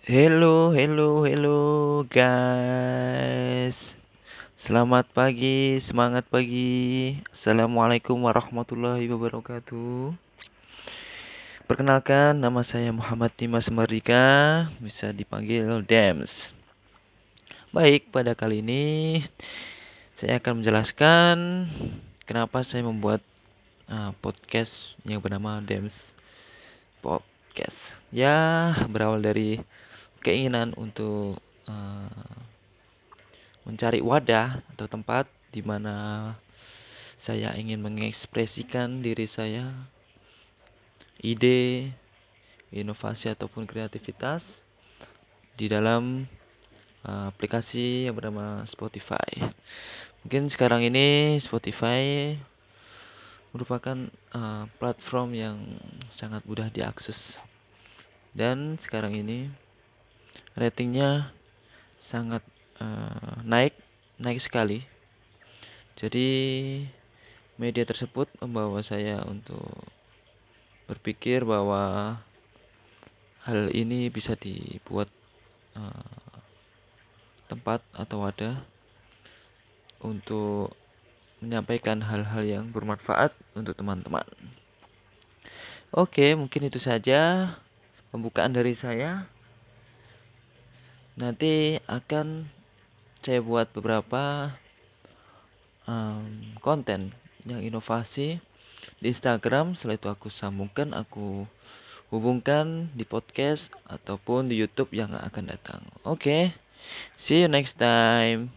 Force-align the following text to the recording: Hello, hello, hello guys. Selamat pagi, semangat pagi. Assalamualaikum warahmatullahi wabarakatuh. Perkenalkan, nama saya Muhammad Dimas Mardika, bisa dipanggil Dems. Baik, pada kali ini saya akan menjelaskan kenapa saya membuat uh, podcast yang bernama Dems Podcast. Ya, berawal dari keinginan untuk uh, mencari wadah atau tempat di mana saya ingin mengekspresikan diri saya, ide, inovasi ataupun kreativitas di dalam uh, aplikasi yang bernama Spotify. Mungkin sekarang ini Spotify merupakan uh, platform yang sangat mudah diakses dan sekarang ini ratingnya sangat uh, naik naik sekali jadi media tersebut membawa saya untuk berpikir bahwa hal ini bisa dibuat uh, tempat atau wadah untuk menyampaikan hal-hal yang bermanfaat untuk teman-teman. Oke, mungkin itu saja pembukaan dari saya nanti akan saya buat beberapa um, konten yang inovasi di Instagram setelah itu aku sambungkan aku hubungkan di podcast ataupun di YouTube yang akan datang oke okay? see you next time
Hello, 0.00 0.72
hello, 0.72 1.28
hello 1.28 1.60
guys. 2.08 3.92
Selamat 4.56 5.04
pagi, 5.12 5.76
semangat 5.76 6.24
pagi. 6.24 7.20
Assalamualaikum 7.28 8.16
warahmatullahi 8.24 9.04
wabarakatuh. 9.12 10.16
Perkenalkan, 11.68 12.40
nama 12.40 12.64
saya 12.64 12.88
Muhammad 12.96 13.28
Dimas 13.36 13.68
Mardika, 13.68 14.72
bisa 14.80 15.12
dipanggil 15.12 15.84
Dems. 15.84 16.48
Baik, 17.68 18.08
pada 18.08 18.32
kali 18.32 18.64
ini 18.64 19.20
saya 20.16 20.40
akan 20.40 20.64
menjelaskan 20.64 21.36
kenapa 22.24 22.64
saya 22.64 22.88
membuat 22.88 23.20
uh, 23.92 24.16
podcast 24.24 24.96
yang 25.04 25.20
bernama 25.20 25.60
Dems 25.60 26.16
Podcast. 27.04 28.00
Ya, 28.08 28.72
berawal 28.88 29.20
dari 29.20 29.60
keinginan 30.20 30.76
untuk 30.76 31.40
uh, 31.68 32.36
mencari 33.64 34.00
wadah 34.00 34.60
atau 34.76 34.86
tempat 34.88 35.28
di 35.50 35.60
mana 35.64 36.32
saya 37.20 37.52
ingin 37.52 37.84
mengekspresikan 37.84 39.04
diri 39.04 39.28
saya, 39.28 39.68
ide, 41.20 41.92
inovasi 42.72 43.28
ataupun 43.28 43.68
kreativitas 43.68 44.64
di 45.60 45.68
dalam 45.68 46.24
uh, 47.04 47.28
aplikasi 47.28 48.08
yang 48.08 48.16
bernama 48.16 48.64
Spotify. 48.64 49.28
Mungkin 50.24 50.48
sekarang 50.48 50.84
ini 50.84 51.36
Spotify 51.36 52.32
merupakan 53.52 54.08
uh, 54.32 54.64
platform 54.80 55.36
yang 55.36 55.56
sangat 56.14 56.40
mudah 56.46 56.70
diakses 56.70 57.36
dan 58.30 58.78
sekarang 58.78 59.18
ini 59.18 59.50
ratingnya 60.54 61.32
sangat 62.00 62.42
uh, 62.82 63.40
naik 63.44 63.74
naik 64.20 64.40
sekali 64.42 64.84
jadi 66.00 66.28
media 67.60 67.84
tersebut 67.84 68.32
membawa 68.40 68.80
saya 68.80 69.20
untuk 69.28 69.68
berpikir 70.88 71.44
bahwa 71.44 72.16
hal 73.44 73.68
ini 73.76 74.08
bisa 74.08 74.32
dibuat 74.34 75.12
uh, 75.76 76.40
tempat 77.52 77.84
atau 77.92 78.24
wadah 78.24 78.64
untuk 80.00 80.72
menyampaikan 81.44 82.00
hal-hal 82.04 82.44
yang 82.44 82.64
bermanfaat 82.68 83.32
untuk 83.56 83.76
teman-teman. 83.76 84.24
Oke, 85.90 86.36
mungkin 86.36 86.68
itu 86.68 86.78
saja 86.78 87.52
pembukaan 88.12 88.52
dari 88.52 88.76
saya 88.76 89.26
nanti 91.20 91.76
akan 91.84 92.48
saya 93.20 93.44
buat 93.44 93.68
beberapa 93.76 94.56
um, 95.84 96.56
konten 96.64 97.12
yang 97.44 97.60
inovasi 97.60 98.40
di 99.00 99.06
Instagram 99.12 99.76
setelah 99.76 100.00
itu 100.00 100.08
aku 100.08 100.28
sambungkan 100.32 100.96
aku 100.96 101.44
hubungkan 102.08 102.88
di 102.96 103.04
podcast 103.04 103.68
ataupun 103.84 104.48
di 104.48 104.56
YouTube 104.56 104.96
yang 104.96 105.12
akan 105.12 105.52
datang 105.52 105.84
oke 106.08 106.24
okay? 106.24 106.42
see 107.20 107.44
you 107.44 107.48
next 107.52 107.76
time 107.76 108.48